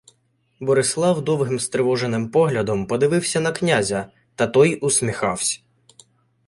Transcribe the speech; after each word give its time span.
Борислав 0.59 1.21
довгим 1.21 1.59
стривоженим 1.59 2.31
поглядом 2.31 2.87
подивився 2.87 3.39
на 3.39 3.51
князя, 3.51 4.11
та 4.35 4.47
той 4.47 4.75
усміхавсь. 4.79 5.63